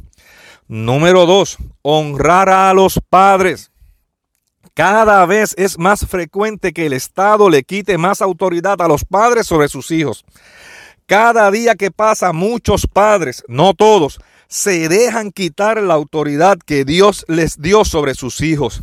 Número 0.67 1.27
dos, 1.27 1.59
honrar 1.83 2.49
a 2.49 2.73
los 2.73 2.99
padres. 3.11 3.71
Cada 4.73 5.27
vez 5.27 5.55
es 5.59 5.79
más 5.79 6.07
frecuente 6.07 6.73
que 6.73 6.87
el 6.87 6.95
Estado 6.95 7.51
le 7.51 7.65
quite 7.65 7.99
más 7.99 8.23
autoridad 8.23 8.81
a 8.81 8.89
los 8.89 9.05
padres 9.05 9.47
sobre 9.47 9.69
sus 9.69 9.91
hijos. 9.91 10.25
Cada 11.05 11.51
día 11.51 11.75
que 11.75 11.91
pasa, 11.91 12.33
muchos 12.33 12.87
padres, 12.87 13.45
no 13.47 13.75
todos, 13.75 14.19
se 14.49 14.89
dejan 14.89 15.33
quitar 15.33 15.81
la 15.83 15.95
autoridad 15.95 16.59
que 16.65 16.85
Dios 16.85 17.25
les 17.29 17.61
dio 17.61 17.85
sobre 17.85 18.15
sus 18.15 18.41
hijos. 18.41 18.83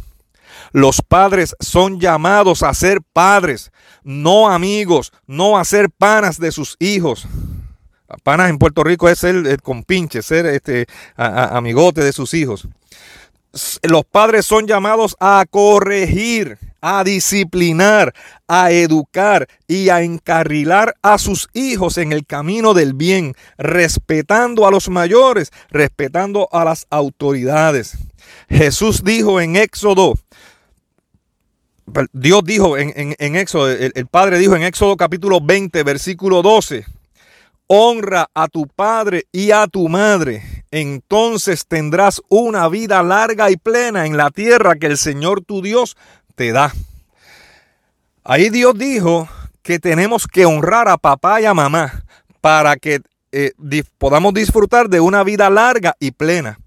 Los 0.72 1.02
padres 1.02 1.56
son 1.60 2.00
llamados 2.00 2.64
a 2.64 2.74
ser 2.74 3.02
padres, 3.02 3.72
no 4.04 4.50
amigos, 4.50 5.12
no 5.28 5.58
a 5.58 5.66
ser 5.66 5.90
panas 5.90 6.40
de 6.40 6.52
sus 6.52 6.76
hijos. 6.80 7.28
Panas 8.24 8.50
en 8.50 8.60
Puerto 8.60 8.84
Rico 8.84 9.10
es 9.10 9.20
ser 9.20 9.36
el 9.36 9.62
compinche, 9.62 10.22
ser 10.22 10.46
este 10.46 10.88
amigote 11.16 12.04
de 12.04 12.14
sus 12.14 12.34
hijos. 12.34 12.68
Los 13.84 14.06
padres 14.06 14.46
son 14.46 14.66
llamados 14.66 15.16
a 15.20 15.46
corregir, 15.50 16.58
a 16.82 17.04
disciplinar, 17.04 18.14
a 18.48 18.72
educar 18.72 19.48
y 19.68 19.90
a 19.90 20.02
encarrilar 20.02 20.96
a 21.02 21.18
sus 21.18 21.48
hijos 21.54 21.98
en 21.98 22.12
el 22.12 22.26
camino 22.26 22.74
del 22.74 22.94
bien, 22.94 23.36
respetando 23.58 24.68
a 24.68 24.72
los 24.72 24.90
mayores, 24.90 25.52
respetando 25.70 26.50
a 26.52 26.66
las 26.66 26.88
autoridades. 26.90 27.98
Jesús 28.50 29.04
dijo 29.04 29.40
en 29.40 29.56
Éxodo 29.56 30.16
Dios 32.14 32.44
dijo 32.44 32.78
en, 32.78 33.36
Éxodo, 33.36 33.70
el, 33.70 34.08
Padre 34.08 34.40
dijo 34.40 34.56
en 34.56 34.64
Éxodo 34.64 34.96
capítulo 34.98 35.40
20, 35.42 35.84
versículo 35.84 36.42
12, 36.42 36.86
honra 37.68 38.30
a 38.34 38.48
tu 38.48 38.68
padre 38.68 39.26
y 39.32 39.52
a 39.52 39.68
tu 39.68 39.90
madre, 39.90 40.63
entonces 40.74 41.68
tendrás 41.68 42.20
una 42.30 42.68
vida 42.68 43.04
larga 43.04 43.52
y 43.52 43.58
plena 43.58 44.08
en 44.08 44.18
la 44.18 44.32
tierra 44.32 44.74
que 44.76 44.88
el 44.88 44.98
Señor 44.98 45.42
tu 45.42 45.62
Dios 45.62 45.96
te 46.34 46.52
da. 46.52 46.74
Ahí 48.24 48.50
Dios 48.50 48.76
dijo 48.76 49.30
que 49.62 49.78
tenemos 49.78 50.26
que 50.26 50.48
honrar 50.48 50.88
a 50.88 50.98
papá 50.98 51.40
y 51.42 51.46
a 51.46 51.54
mamá 51.54 52.04
para 52.42 52.76
que 52.78 53.02
eh, 53.32 53.52
podamos 54.00 54.34
disfrutar 54.34 54.90
de 54.90 55.00
una 55.00 55.24
vida 55.24 55.48
larga 55.52 55.96
y 56.00 56.10
plena. 56.10 56.58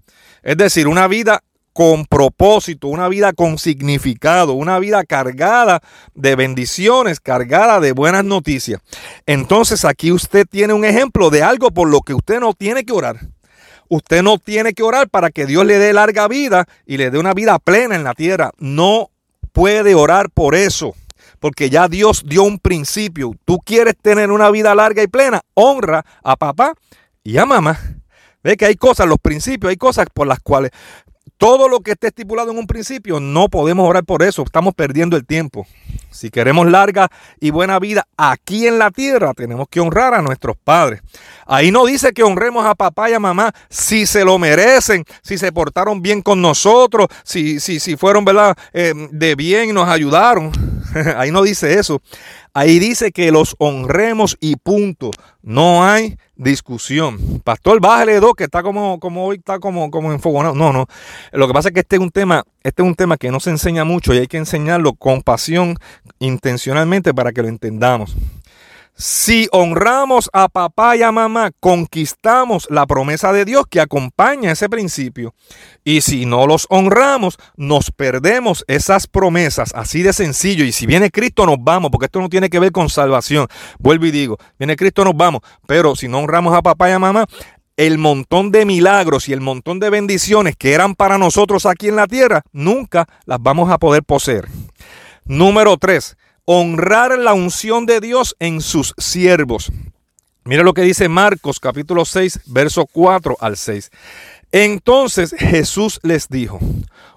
Es 0.41 0.55
decir, 0.55 0.87
una 0.87 1.09
vida 1.09 1.43
con 1.73 2.05
propósito, 2.05 2.87
una 2.87 3.09
vida 3.09 3.33
con 3.33 3.57
significado, 3.57 4.53
una 4.53 4.79
vida 4.79 5.03
cargada 5.03 5.81
de 6.15 6.37
bendiciones, 6.37 7.19
cargada 7.19 7.81
de 7.81 7.91
buenas 7.91 8.23
noticias. 8.23 8.81
Entonces 9.25 9.83
aquí 9.83 10.13
usted 10.13 10.47
tiene 10.49 10.71
un 10.71 10.85
ejemplo 10.85 11.29
de 11.29 11.43
algo 11.43 11.71
por 11.71 11.89
lo 11.89 11.99
que 11.99 12.13
usted 12.13 12.39
no 12.39 12.53
tiene 12.53 12.85
que 12.85 12.93
orar. 12.93 13.19
Usted 13.89 14.23
no 14.23 14.37
tiene 14.37 14.73
que 14.73 14.83
orar 14.83 15.09
para 15.09 15.29
que 15.29 15.45
Dios 15.45 15.65
le 15.65 15.77
dé 15.77 15.93
larga 15.93 16.27
vida 16.27 16.65
y 16.85 16.97
le 16.97 17.09
dé 17.11 17.19
una 17.19 17.33
vida 17.33 17.59
plena 17.59 17.95
en 17.95 18.03
la 18.03 18.13
tierra. 18.13 18.51
No 18.57 19.11
puede 19.51 19.95
orar 19.95 20.29
por 20.29 20.55
eso, 20.55 20.95
porque 21.39 21.69
ya 21.69 21.87
Dios 21.87 22.23
dio 22.25 22.43
un 22.43 22.59
principio. 22.59 23.33
Tú 23.45 23.59
quieres 23.59 23.95
tener 24.01 24.31
una 24.31 24.51
vida 24.51 24.75
larga 24.75 25.03
y 25.03 25.07
plena, 25.07 25.41
honra 25.53 26.05
a 26.23 26.35
papá 26.35 26.73
y 27.23 27.37
a 27.37 27.45
mamá. 27.45 27.79
Ve 28.43 28.55
que 28.55 28.65
hay 28.65 28.75
cosas, 28.75 29.07
los 29.07 29.17
principios, 29.19 29.69
hay 29.69 29.77
cosas 29.77 30.07
por 30.13 30.27
las 30.27 30.39
cuales 30.39 30.71
todo 31.37 31.69
lo 31.69 31.81
que 31.81 31.91
esté 31.91 32.07
estipulado 32.07 32.51
en 32.51 32.57
un 32.57 32.67
principio, 32.67 33.19
no 33.19 33.47
podemos 33.47 33.87
orar 33.87 34.03
por 34.03 34.23
eso, 34.23 34.43
estamos 34.43 34.73
perdiendo 34.73 35.15
el 35.17 35.25
tiempo. 35.25 35.67
Si 36.11 36.29
queremos 36.29 36.67
larga 36.67 37.09
y 37.39 37.51
buena 37.51 37.79
vida 37.79 38.07
aquí 38.17 38.67
en 38.67 38.79
la 38.79 38.91
tierra, 38.91 39.33
tenemos 39.33 39.67
que 39.69 39.79
honrar 39.79 40.13
a 40.13 40.21
nuestros 40.21 40.57
padres. 40.57 41.01
Ahí 41.45 41.71
no 41.71 41.85
dice 41.85 42.13
que 42.13 42.23
honremos 42.23 42.65
a 42.65 42.75
papá 42.75 43.09
y 43.09 43.13
a 43.13 43.19
mamá 43.19 43.53
si 43.69 44.05
se 44.05 44.25
lo 44.25 44.37
merecen, 44.37 45.05
si 45.21 45.37
se 45.37 45.51
portaron 45.51 46.01
bien 46.01 46.21
con 46.21 46.41
nosotros, 46.41 47.07
si, 47.23 47.59
si, 47.59 47.79
si 47.79 47.95
fueron 47.95 48.25
¿verdad? 48.25 48.57
Eh, 48.73 48.93
de 49.11 49.35
bien 49.35 49.69
y 49.69 49.73
nos 49.73 49.87
ayudaron. 49.87 50.51
Ahí 51.17 51.31
no 51.31 51.43
dice 51.43 51.79
eso. 51.79 52.01
Ahí 52.53 52.79
dice 52.79 53.11
que 53.11 53.31
los 53.31 53.55
honremos 53.59 54.37
y 54.39 54.55
punto. 54.55 55.11
No 55.43 55.85
hay 55.85 56.17
discusión. 56.35 57.41
Pastor, 57.43 57.79
bájale 57.79 58.19
dos, 58.19 58.33
que 58.35 58.45
está 58.45 58.63
como, 58.63 58.99
como 58.99 59.25
hoy 59.25 59.37
está 59.37 59.59
como, 59.59 59.91
como 59.91 60.11
enfogonado. 60.11 60.55
No, 60.55 60.73
no. 60.73 60.87
Lo 61.31 61.47
que 61.47 61.53
pasa 61.53 61.69
es 61.69 61.73
que 61.73 61.81
este 61.81 61.97
es 61.97 62.01
un 62.01 62.09
tema, 62.09 62.43
este 62.63 62.81
es 62.81 62.87
un 62.87 62.95
tema 62.95 63.17
que 63.17 63.31
no 63.31 63.39
se 63.39 63.51
enseña 63.51 63.83
mucho 63.83 64.13
y 64.13 64.17
hay 64.17 64.27
que 64.27 64.37
enseñarlo 64.37 64.93
con 64.93 65.21
pasión, 65.21 65.77
intencionalmente, 66.19 67.13
para 67.13 67.31
que 67.31 67.41
lo 67.41 67.47
entendamos. 67.47 68.15
Si 68.99 69.47
honramos 69.51 70.27
a 70.33 70.49
papá 70.49 70.95
y 70.95 71.03
a 71.03 71.11
mamá, 71.11 71.51
conquistamos 71.59 72.67
la 72.71 72.87
promesa 72.87 73.31
de 73.31 73.45
Dios 73.45 73.65
que 73.69 73.79
acompaña 73.79 74.51
ese 74.51 74.69
principio. 74.69 75.35
Y 75.83 76.01
si 76.01 76.25
no 76.25 76.47
los 76.47 76.65
honramos, 76.71 77.37
nos 77.57 77.91
perdemos 77.91 78.65
esas 78.67 79.05
promesas. 79.05 79.71
Así 79.75 80.01
de 80.01 80.13
sencillo. 80.13 80.65
Y 80.65 80.71
si 80.71 80.87
viene 80.87 81.11
Cristo, 81.11 81.45
nos 81.45 81.57
vamos, 81.59 81.91
porque 81.91 82.05
esto 82.05 82.19
no 82.19 82.27
tiene 82.27 82.49
que 82.49 82.57
ver 82.57 82.71
con 82.71 82.89
salvación. 82.89 83.47
Vuelvo 83.77 84.07
y 84.07 84.11
digo, 84.11 84.37
viene 84.57 84.75
Cristo, 84.75 85.05
nos 85.05 85.15
vamos. 85.15 85.41
Pero 85.67 85.95
si 85.95 86.07
no 86.07 86.17
honramos 86.17 86.55
a 86.55 86.63
papá 86.63 86.89
y 86.89 86.93
a 86.93 86.99
mamá, 86.99 87.27
el 87.75 87.99
montón 87.99 88.51
de 88.51 88.65
milagros 88.65 89.29
y 89.29 89.33
el 89.33 89.41
montón 89.41 89.79
de 89.79 89.91
bendiciones 89.91 90.55
que 90.55 90.73
eran 90.73 90.95
para 90.95 91.19
nosotros 91.19 91.67
aquí 91.67 91.87
en 91.87 91.97
la 91.97 92.07
tierra, 92.07 92.41
nunca 92.51 93.07
las 93.25 93.39
vamos 93.39 93.69
a 93.69 93.77
poder 93.77 94.01
poseer. 94.01 94.47
Número 95.27 95.75
tres 95.77 96.15
honrar 96.45 97.19
la 97.19 97.33
unción 97.33 97.85
de 97.85 97.99
Dios 97.99 98.37
en 98.39 98.61
sus 98.61 98.93
siervos. 98.97 99.69
Mira 100.45 100.63
lo 100.63 100.73
que 100.73 100.83
dice 100.83 101.09
Marcos 101.09 101.59
capítulo 101.59 102.05
6, 102.05 102.39
verso 102.45 102.85
4 102.85 103.35
al 103.41 103.57
6. 103.57 103.91
Entonces 104.53 105.35
Jesús 105.37 105.99
les 106.03 106.29
dijo, 106.29 106.57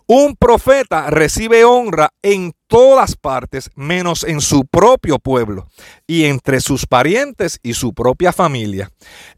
un 0.09 0.35
profeta 0.35 1.09
recibe 1.11 1.65
honra 1.65 2.11
en 2.23 2.53
todas 2.67 3.15
partes, 3.15 3.71
menos 3.77 4.25
en 4.25 4.41
su 4.41 4.67
propio 4.67 5.21
pueblo 5.21 5.69
y 6.09 6.25
entre 6.25 6.61
sus 6.61 6.87
parientes 6.87 7.61
y 7.63 7.75
su 7.75 7.95
propia 7.95 8.33
familia. 8.33 8.91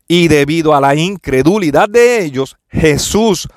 Y 0.08 0.28
debido 0.28 0.74
a 0.74 0.80
la 0.80 0.94
incredulidad 0.94 1.90
de 1.90 2.24
ellos, 2.24 2.56
Jesús 2.70 3.48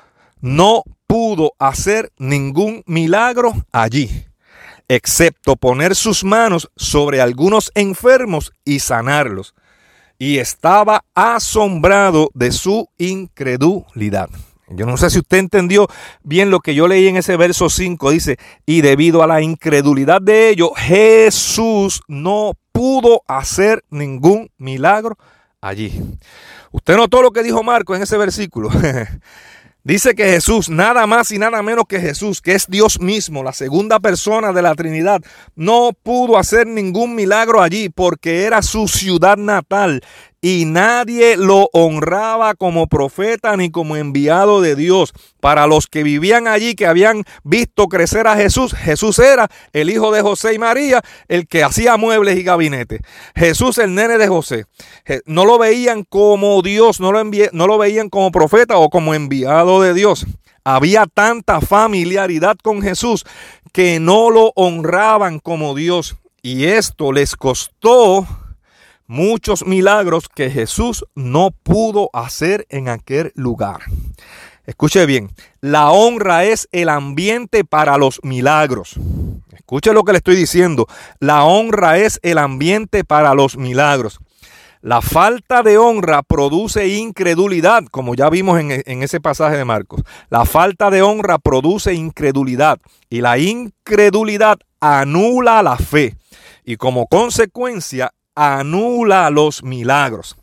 no 0.42 0.82
pudo 1.06 1.52
hacer 1.58 2.12
ningún 2.18 2.82
milagro 2.84 3.54
allí 3.72 4.26
excepto 4.88 5.56
poner 5.56 5.94
sus 5.94 6.24
manos 6.24 6.70
sobre 6.76 7.20
algunos 7.20 7.72
enfermos 7.74 8.52
y 8.64 8.80
sanarlos. 8.80 9.54
Y 10.18 10.38
estaba 10.38 11.04
asombrado 11.14 12.30
de 12.34 12.52
su 12.52 12.88
incredulidad. 12.96 14.30
Yo 14.68 14.84
no 14.84 14.96
sé 14.96 15.10
si 15.10 15.20
usted 15.20 15.38
entendió 15.38 15.86
bien 16.24 16.50
lo 16.50 16.60
que 16.60 16.74
yo 16.74 16.88
leí 16.88 17.06
en 17.06 17.16
ese 17.16 17.36
verso 17.36 17.70
5. 17.70 18.10
Dice, 18.10 18.36
y 18.64 18.80
debido 18.80 19.22
a 19.22 19.26
la 19.26 19.40
incredulidad 19.40 20.20
de 20.20 20.50
ellos, 20.50 20.70
Jesús 20.76 22.02
no 22.08 22.52
pudo 22.72 23.22
hacer 23.28 23.84
ningún 23.90 24.50
milagro 24.58 25.16
allí. 25.60 26.02
Usted 26.72 26.96
notó 26.96 27.22
lo 27.22 27.30
que 27.30 27.42
dijo 27.44 27.62
Marco 27.62 27.94
en 27.94 28.02
ese 28.02 28.16
versículo. 28.16 28.70
Dice 29.86 30.16
que 30.16 30.24
Jesús, 30.24 30.68
nada 30.68 31.06
más 31.06 31.30
y 31.30 31.38
nada 31.38 31.62
menos 31.62 31.84
que 31.88 32.00
Jesús, 32.00 32.42
que 32.42 32.56
es 32.56 32.66
Dios 32.66 32.98
mismo, 32.98 33.44
la 33.44 33.52
segunda 33.52 34.00
persona 34.00 34.52
de 34.52 34.60
la 34.60 34.74
Trinidad, 34.74 35.20
no 35.54 35.92
pudo 36.02 36.38
hacer 36.38 36.66
ningún 36.66 37.14
milagro 37.14 37.62
allí 37.62 37.88
porque 37.88 38.42
era 38.42 38.62
su 38.62 38.88
ciudad 38.88 39.36
natal 39.36 40.02
y 40.48 40.64
nadie 40.64 41.36
lo 41.36 41.70
honraba 41.72 42.54
como 42.54 42.86
profeta 42.86 43.56
ni 43.56 43.68
como 43.68 43.96
enviado 43.96 44.60
de 44.60 44.76
Dios. 44.76 45.12
Para 45.40 45.66
los 45.66 45.88
que 45.88 46.04
vivían 46.04 46.46
allí, 46.46 46.76
que 46.76 46.86
habían 46.86 47.24
visto 47.42 47.88
crecer 47.88 48.28
a 48.28 48.36
Jesús, 48.36 48.72
Jesús 48.72 49.18
era 49.18 49.48
el 49.72 49.90
hijo 49.90 50.12
de 50.12 50.22
José 50.22 50.54
y 50.54 50.60
María, 50.60 51.02
el 51.26 51.48
que 51.48 51.64
hacía 51.64 51.96
muebles 51.96 52.38
y 52.38 52.44
gabinetes. 52.44 53.00
Jesús, 53.34 53.78
el 53.78 53.96
nene 53.96 54.18
de 54.18 54.28
José. 54.28 54.66
No 55.24 55.46
lo 55.46 55.58
veían 55.58 56.04
como 56.04 56.62
Dios, 56.62 57.00
no 57.00 57.10
lo, 57.10 57.24
no 57.24 57.66
lo 57.66 57.76
veían 57.76 58.08
como 58.08 58.30
profeta 58.30 58.76
o 58.76 58.88
como 58.88 59.14
enviado 59.14 59.82
de 59.82 59.94
Dios. 59.94 60.26
Había 60.62 61.06
tanta 61.12 61.60
familiaridad 61.60 62.56
con 62.62 62.82
Jesús 62.82 63.26
que 63.72 63.98
no 63.98 64.30
lo 64.30 64.52
honraban 64.54 65.40
como 65.40 65.74
Dios. 65.74 66.14
Y 66.40 66.66
esto 66.66 67.10
les 67.10 67.34
costó 67.34 68.28
muchos 69.06 69.66
milagros 69.66 70.28
que 70.28 70.50
Jesús 70.50 71.04
no 71.14 71.50
pudo 71.50 72.10
hacer 72.12 72.66
en 72.68 72.88
aquel 72.88 73.32
lugar. 73.34 73.82
Escuche 74.66 75.06
bien, 75.06 75.30
la 75.60 75.90
honra 75.90 76.44
es 76.44 76.68
el 76.72 76.88
ambiente 76.88 77.64
para 77.64 77.98
los 77.98 78.20
milagros. 78.24 78.98
Escuche 79.54 79.92
lo 79.92 80.02
que 80.02 80.12
le 80.12 80.18
estoy 80.18 80.36
diciendo, 80.36 80.86
la 81.20 81.44
honra 81.44 81.98
es 81.98 82.18
el 82.22 82.38
ambiente 82.38 83.04
para 83.04 83.34
los 83.34 83.56
milagros. 83.56 84.18
La 84.80 85.02
falta 85.02 85.62
de 85.62 85.78
honra 85.78 86.22
produce 86.22 86.86
incredulidad, 86.86 87.84
como 87.90 88.14
ya 88.14 88.30
vimos 88.30 88.60
en, 88.60 88.84
en, 88.86 89.02
ese 89.02 89.20
pasaje 89.20 89.56
de 89.56 89.64
Marcos. 89.64 90.02
La 90.30 90.44
falta 90.44 90.90
de 90.90 91.02
honra 91.02 91.38
produce 91.38 91.94
incredulidad 91.94 92.78
y 93.08 93.20
la 93.20 93.38
incredulidad 93.38 94.58
anula 94.80 95.62
la 95.62 95.76
fe. 95.76 96.14
Y 96.64 96.76
como 96.76 97.06
consecuencia, 97.08 98.12
anula 98.36 99.30
los 99.30 99.64
milagros. 99.64 100.36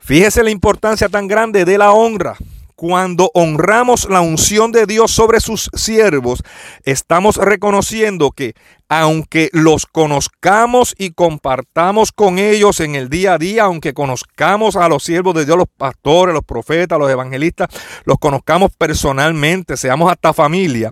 Fíjese 0.00 0.42
la 0.42 0.50
importancia 0.50 1.08
tan 1.08 1.28
grande 1.28 1.64
de 1.64 1.78
la 1.78 1.92
honra. 1.92 2.36
Cuando 2.74 3.30
honramos 3.34 4.08
la 4.08 4.22
unción 4.22 4.72
de 4.72 4.86
Dios 4.86 5.10
sobre 5.10 5.40
sus 5.40 5.68
siervos, 5.74 6.42
estamos 6.84 7.36
reconociendo 7.36 8.30
que 8.30 8.54
aunque 8.88 9.50
los 9.52 9.84
conozcamos 9.84 10.94
y 10.96 11.10
compartamos 11.10 12.10
con 12.10 12.38
ellos 12.38 12.80
en 12.80 12.94
el 12.94 13.10
día 13.10 13.34
a 13.34 13.38
día, 13.38 13.64
aunque 13.64 13.92
conozcamos 13.92 14.76
a 14.76 14.88
los 14.88 15.04
siervos 15.04 15.34
de 15.34 15.44
Dios, 15.44 15.58
los 15.58 15.68
pastores, 15.68 16.34
los 16.34 16.42
profetas, 16.42 16.98
los 16.98 17.10
evangelistas, 17.10 17.68
los 18.04 18.18
conozcamos 18.18 18.72
personalmente, 18.76 19.76
seamos 19.76 20.10
hasta 20.10 20.32
familia, 20.32 20.90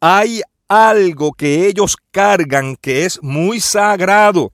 hay 0.00 0.42
algo 0.68 1.32
que 1.32 1.66
ellos 1.66 1.96
cargan 2.10 2.76
que 2.76 3.06
es 3.06 3.22
muy 3.22 3.58
sagrado 3.58 4.52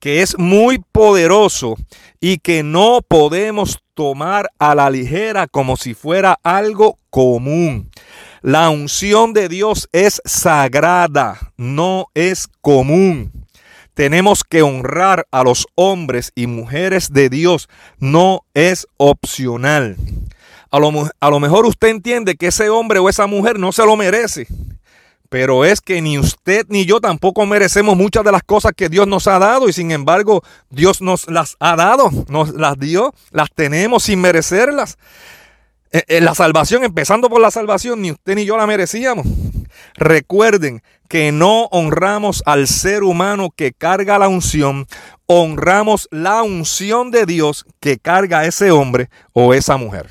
que 0.00 0.22
es 0.22 0.36
muy 0.38 0.82
poderoso 0.92 1.76
y 2.20 2.38
que 2.38 2.62
no 2.62 3.00
podemos 3.06 3.78
tomar 3.94 4.50
a 4.58 4.74
la 4.74 4.90
ligera 4.90 5.46
como 5.46 5.76
si 5.76 5.94
fuera 5.94 6.38
algo 6.42 6.98
común. 7.10 7.90
La 8.42 8.70
unción 8.70 9.34
de 9.34 9.48
Dios 9.48 9.88
es 9.92 10.22
sagrada, 10.24 11.52
no 11.58 12.06
es 12.14 12.48
común. 12.62 13.30
Tenemos 13.92 14.44
que 14.44 14.62
honrar 14.62 15.26
a 15.30 15.44
los 15.44 15.66
hombres 15.74 16.32
y 16.34 16.46
mujeres 16.46 17.12
de 17.12 17.28
Dios, 17.28 17.68
no 17.98 18.46
es 18.54 18.86
opcional. 18.96 19.96
A 20.70 20.78
lo, 20.78 20.90
a 21.20 21.30
lo 21.30 21.40
mejor 21.40 21.66
usted 21.66 21.88
entiende 21.88 22.36
que 22.36 22.46
ese 22.46 22.70
hombre 22.70 22.98
o 23.00 23.10
esa 23.10 23.26
mujer 23.26 23.58
no 23.58 23.72
se 23.72 23.84
lo 23.84 23.96
merece. 23.96 24.46
Pero 25.30 25.64
es 25.64 25.80
que 25.80 26.02
ni 26.02 26.18
usted 26.18 26.66
ni 26.68 26.84
yo 26.84 27.00
tampoco 27.00 27.46
merecemos 27.46 27.96
muchas 27.96 28.24
de 28.24 28.32
las 28.32 28.42
cosas 28.42 28.72
que 28.76 28.88
Dios 28.88 29.06
nos 29.06 29.28
ha 29.28 29.38
dado 29.38 29.68
y 29.68 29.72
sin 29.72 29.92
embargo 29.92 30.42
Dios 30.70 31.00
nos 31.00 31.30
las 31.30 31.56
ha 31.60 31.76
dado, 31.76 32.10
nos 32.28 32.52
las 32.54 32.76
dio, 32.78 33.14
las 33.30 33.48
tenemos 33.54 34.02
sin 34.02 34.20
merecerlas. 34.20 34.98
Eh, 35.92 36.02
eh, 36.08 36.20
la 36.20 36.34
salvación, 36.34 36.82
empezando 36.82 37.30
por 37.30 37.40
la 37.40 37.52
salvación, 37.52 38.02
ni 38.02 38.10
usted 38.10 38.34
ni 38.34 38.44
yo 38.44 38.56
la 38.56 38.66
merecíamos. 38.66 39.24
Recuerden 39.94 40.82
que 41.08 41.30
no 41.30 41.64
honramos 41.66 42.42
al 42.44 42.66
ser 42.66 43.04
humano 43.04 43.50
que 43.54 43.72
carga 43.72 44.18
la 44.18 44.28
unción, 44.28 44.86
honramos 45.26 46.08
la 46.10 46.42
unción 46.42 47.12
de 47.12 47.24
Dios 47.24 47.66
que 47.78 47.98
carga 47.98 48.40
a 48.40 48.46
ese 48.46 48.72
hombre 48.72 49.10
o 49.32 49.54
esa 49.54 49.76
mujer. 49.76 50.08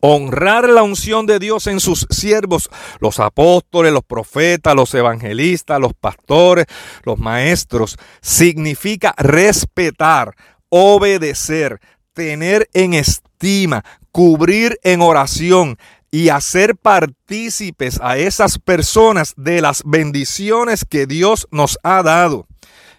Honrar 0.00 0.68
la 0.68 0.84
unción 0.84 1.26
de 1.26 1.40
Dios 1.40 1.66
en 1.66 1.80
sus 1.80 2.06
siervos, 2.10 2.70
los 3.00 3.18
apóstoles, 3.18 3.92
los 3.92 4.04
profetas, 4.04 4.76
los 4.76 4.94
evangelistas, 4.94 5.80
los 5.80 5.92
pastores, 5.92 6.66
los 7.02 7.18
maestros, 7.18 7.96
significa 8.20 9.12
respetar, 9.18 10.36
obedecer, 10.68 11.80
tener 12.12 12.68
en 12.74 12.94
estima, 12.94 13.84
cubrir 14.12 14.78
en 14.84 15.00
oración 15.00 15.78
y 16.10 16.28
hacer 16.28 16.76
partícipes 16.76 18.00
a 18.00 18.18
esas 18.18 18.58
personas 18.58 19.34
de 19.36 19.60
las 19.60 19.82
bendiciones 19.84 20.84
que 20.88 21.06
Dios 21.06 21.48
nos 21.50 21.78
ha 21.82 22.02
dado. 22.02 22.46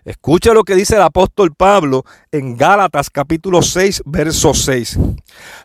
Escucha 0.10 0.56
lo 0.56 0.63
que 0.63 0.74
dice 0.74 0.95
el 0.95 1.04
apóstol 1.04 1.54
Pablo 1.54 2.04
en 2.32 2.58
Gálatas 2.58 3.12
capítulo 3.12 3.62
6, 3.62 4.02
verso 4.08 4.56
6. 4.56 4.98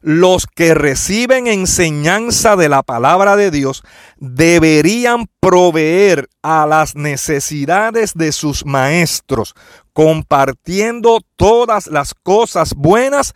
Los 0.03 0.47
que 0.47 0.75
reciben 0.75 1.47
enseñanza 1.47 2.55
de 2.55 2.69
la 2.69 2.83
palabra 2.83 3.37
de 3.37 3.51
Dios 3.51 3.83
deberían 4.19 5.31
proveer 5.41 6.29
a 6.43 6.67
las 6.67 6.95
necesidades 6.95 8.13
de 8.13 8.33
sus 8.33 8.67
maestros, 8.67 9.55
compartiendo 9.95 11.23
todas 11.37 11.87
las 11.87 12.13
cosas 12.13 12.75
buenas 12.75 13.33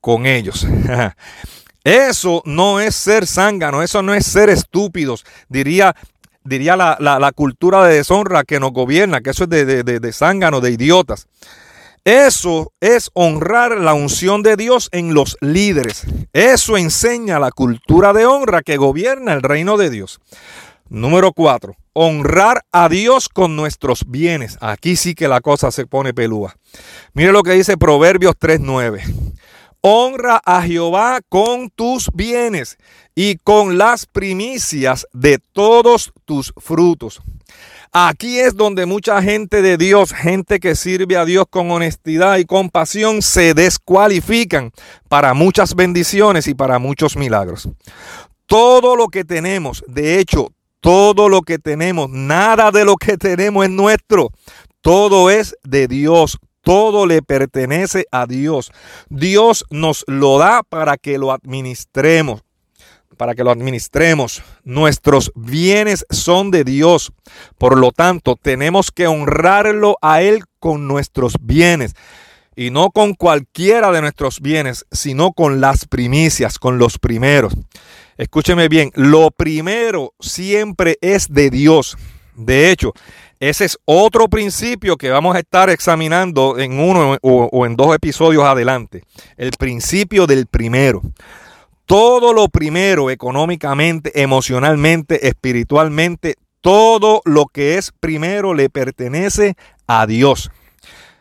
con 0.00 0.24
ellos. 0.24 0.66
Eso 1.84 2.40
no 2.46 2.80
es 2.80 2.94
ser 2.94 3.26
zángano, 3.26 3.82
eso 3.82 4.02
no 4.02 4.12
es 4.12 4.26
ser 4.26 4.50
estúpidos, 4.50 5.24
diría 5.48 5.94
diría 6.48 6.76
la, 6.76 7.32
cultura 7.34 7.84
de 7.84 7.96
deshonra 7.96 8.44
que 8.44 8.60
nos 8.60 8.72
gobierna, 8.72 9.20
que 9.20 9.30
eso 9.30 9.44
es 9.44 9.50
de, 9.50 9.64
de, 9.64 9.82
de, 9.82 10.00
de 10.00 10.12
zángano, 10.12 10.60
de 10.60 10.70
idiotas. 10.70 11.26
Eso 12.04 12.72
es 12.80 13.10
honrar 13.12 13.78
la 13.78 13.92
unción 13.92 14.42
de 14.42 14.56
Dios 14.56 14.88
en 14.92 15.12
los 15.12 15.36
líderes. 15.40 16.06
Eso 16.32 16.76
enseña 16.76 17.38
la 17.38 17.50
cultura 17.50 18.12
de 18.12 18.24
honra 18.24 18.62
que 18.62 18.78
gobierna 18.78 19.34
el 19.34 19.42
reino 19.42 19.76
de 19.76 19.90
Dios. 19.90 20.20
Número 20.88 21.32
cuatro, 21.34 21.76
honrar 21.92 22.62
a 22.72 22.88
Dios 22.88 23.28
con 23.28 23.56
nuestros 23.56 24.04
bienes. 24.06 24.56
Aquí 24.62 24.96
sí 24.96 25.14
que 25.14 25.28
la 25.28 25.42
cosa 25.42 25.70
se 25.70 25.86
pone 25.86 26.14
pelúa. 26.14 26.56
Mire 27.12 27.30
lo 27.30 27.42
que 27.42 27.52
dice 27.52 27.76
Proverbios 27.76 28.36
3.9. 28.40 29.34
Honra 29.80 30.40
a 30.44 30.62
Jehová 30.62 31.20
con 31.28 31.70
tus 31.70 32.10
bienes 32.12 32.78
y 33.14 33.36
con 33.36 33.78
las 33.78 34.06
primicias 34.06 35.06
de 35.12 35.38
todos 35.38 36.12
tus 36.24 36.52
frutos. 36.56 37.20
Aquí 37.92 38.38
es 38.38 38.54
donde 38.54 38.86
mucha 38.86 39.22
gente 39.22 39.62
de 39.62 39.78
Dios, 39.78 40.12
gente 40.12 40.60
que 40.60 40.74
sirve 40.74 41.16
a 41.16 41.24
Dios 41.24 41.46
con 41.48 41.70
honestidad 41.70 42.36
y 42.36 42.44
compasión, 42.44 43.22
se 43.22 43.54
descualifican 43.54 44.72
para 45.08 45.32
muchas 45.32 45.74
bendiciones 45.74 46.48
y 46.48 46.54
para 46.54 46.78
muchos 46.78 47.16
milagros. 47.16 47.68
Todo 48.46 48.94
lo 48.94 49.08
que 49.08 49.24
tenemos, 49.24 49.84
de 49.86 50.18
hecho, 50.18 50.52
todo 50.80 51.28
lo 51.28 51.42
que 51.42 51.58
tenemos, 51.58 52.10
nada 52.10 52.70
de 52.70 52.84
lo 52.84 52.96
que 52.96 53.16
tenemos 53.16 53.64
es 53.64 53.70
nuestro. 53.70 54.30
Todo 54.80 55.30
es 55.30 55.56
de 55.64 55.88
Dios. 55.88 56.38
Todo 56.68 57.06
le 57.06 57.22
pertenece 57.22 58.04
a 58.12 58.26
Dios. 58.26 58.72
Dios 59.08 59.64
nos 59.70 60.04
lo 60.06 60.36
da 60.36 60.62
para 60.62 60.98
que 60.98 61.16
lo 61.16 61.32
administremos 61.32 62.42
para 63.16 63.34
que 63.34 63.42
lo 63.42 63.50
administremos. 63.50 64.42
Nuestros 64.64 65.32
bienes 65.34 66.04
son 66.10 66.50
de 66.50 66.64
Dios. 66.64 67.10
Por 67.56 67.78
lo 67.78 67.90
tanto, 67.90 68.36
tenemos 68.36 68.90
que 68.90 69.06
honrarlo 69.06 69.96
a 70.02 70.20
Él 70.20 70.44
con 70.60 70.86
nuestros 70.86 71.36
bienes. 71.40 71.94
Y 72.54 72.70
no 72.70 72.90
con 72.90 73.14
cualquiera 73.14 73.90
de 73.90 74.02
nuestros 74.02 74.40
bienes, 74.40 74.84
sino 74.92 75.32
con 75.32 75.62
las 75.62 75.86
primicias, 75.86 76.58
con 76.58 76.78
los 76.78 76.98
primeros. 76.98 77.54
Escúcheme 78.18 78.68
bien, 78.68 78.92
lo 78.94 79.30
primero 79.30 80.12
siempre 80.20 80.98
es 81.00 81.32
de 81.32 81.48
Dios. 81.48 81.96
De 82.36 82.70
hecho, 82.70 82.92
ese 83.40 83.64
es 83.64 83.78
otro 83.84 84.28
principio 84.28 84.96
que 84.96 85.10
vamos 85.10 85.36
a 85.36 85.38
estar 85.38 85.70
examinando 85.70 86.58
en 86.58 86.80
uno 86.80 87.16
o, 87.22 87.66
en 87.66 87.76
dos 87.76 87.94
episodios 87.94 88.44
adelante. 88.44 89.02
El 89.36 89.50
principio 89.52 90.26
del 90.26 90.46
primero 90.46 91.02
todo 91.88 92.34
lo 92.34 92.50
primero, 92.50 93.08
económicamente, 93.08 94.20
emocionalmente, 94.20 95.26
espiritualmente, 95.26 96.34
todo 96.60 97.22
lo 97.24 97.46
que 97.46 97.78
es 97.78 97.92
primero 97.98 98.52
le 98.52 98.68
pertenece 98.68 99.56
a 99.86 100.06
Dios. 100.06 100.50